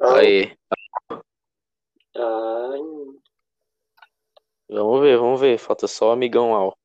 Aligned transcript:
Aí. 0.00 0.56
Ai, 2.16 2.80
Vamos 4.68 5.00
ver, 5.00 5.18
vamos 5.18 5.40
ver. 5.40 5.58
Falta 5.58 5.86
só 5.86 6.08
o 6.08 6.12
amigão 6.12 6.54
Al. 6.54 6.76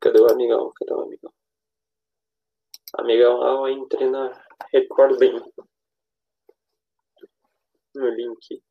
cadê 0.00 0.20
o 0.20 0.30
amigão? 0.30 0.72
Cadê 0.74 0.92
o 0.92 1.00
amigão? 1.00 1.32
Amigão, 2.94 3.66
eu 3.66 3.68
entrei 3.68 4.08
na 4.08 4.44
Recording. 4.72 5.40
No 7.94 8.08
link. 8.08 8.62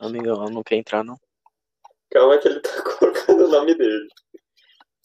Amigão 0.00 0.40
Al 0.40 0.50
não 0.50 0.62
quer 0.62 0.76
entrar, 0.76 1.04
não. 1.04 1.20
Calma 2.10 2.38
que 2.38 2.48
ele 2.48 2.60
tá 2.60 2.70
colocando 2.98 3.44
o 3.44 3.48
nome 3.48 3.74
dele. 3.74 4.08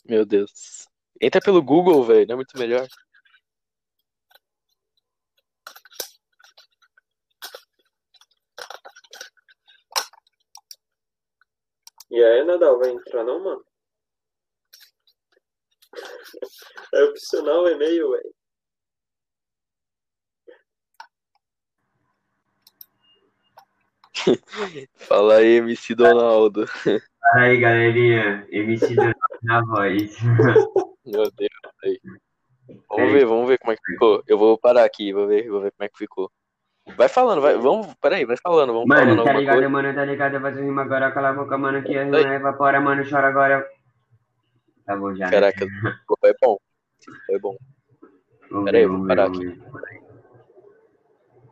Meu 0.06 0.26
Deus. 0.26 0.88
Entra 1.22 1.42
pelo 1.42 1.62
Google, 1.62 2.04
velho. 2.06 2.26
Não 2.28 2.34
é 2.34 2.36
muito 2.38 2.58
melhor. 2.58 2.88
E 12.10 12.24
aí, 12.24 12.46
Nadal, 12.46 12.80
vai 12.80 12.92
entrar 12.92 13.24
não, 13.26 13.44
mano? 13.44 13.66
É 16.94 17.04
opcional 17.04 17.64
o 17.64 17.68
e-mail, 17.68 18.12
velho. 18.12 18.35
Fala 24.96 25.36
aí, 25.38 25.58
MC 25.58 25.96
Donaldo. 25.96 26.68
Fala 26.68 27.02
aí, 27.36 27.58
galerinha. 27.60 28.48
MC 28.52 28.96
do 28.96 29.14
na 29.44 29.62
voz. 29.62 30.18
Meu 31.06 31.30
Deus, 31.32 31.52
aí. 31.84 32.00
Vamos 32.90 33.12
ver, 33.12 33.26
vamos 33.26 33.48
ver 33.48 33.60
como 33.60 33.72
é 33.72 33.76
que 33.76 33.82
ficou. 33.86 34.24
Eu 34.28 34.38
vou 34.38 34.58
parar 34.58 34.84
aqui, 34.86 35.14
vou 35.14 35.28
ver, 35.28 35.50
vou 35.50 35.62
ver 35.62 35.72
como 35.72 35.86
é 35.86 35.90
que 35.90 35.98
ficou. 35.98 36.32
Vai 36.96 37.10
falando, 37.10 37.42
vai, 37.42 37.58
vamos, 37.58 37.94
peraí, 37.96 38.26
vai 38.26 38.38
falando, 38.38 38.72
vamos 38.74 38.88
falando 38.88 39.08
Mano, 39.08 39.16
tá 39.16 39.22
alguma 39.22 39.40
ligado, 39.40 39.56
coisa. 39.56 39.70
mano? 39.70 39.94
Tá 39.96 40.06
ligado? 40.06 40.40
Faço 40.40 40.60
rima 40.60 40.84
agora, 40.84 41.12
cala 41.12 41.30
a 41.30 41.34
boca, 41.34 41.58
mano, 41.58 41.84
que 41.84 41.98
a 41.98 42.04
rima 42.04 42.20
evapora, 42.36 42.80
mano, 42.80 43.04
chora 43.10 43.28
agora. 43.28 43.68
Tá 44.86 44.96
bom 44.96 45.16
já. 45.16 45.26
né? 45.26 45.32
Caraca, 45.32 45.66
foi 46.20 46.34
bom. 46.42 46.58
Foi 47.26 47.40
bom. 47.40 47.56
Vamos 48.52 48.66
peraí, 48.66 48.82
ver, 48.84 48.88
vou 48.88 48.98
vamos 48.98 49.08
parar 49.08 49.30
ver, 49.32 49.38
aqui. 49.38 49.62